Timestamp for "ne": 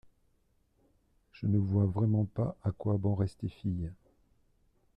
1.45-1.59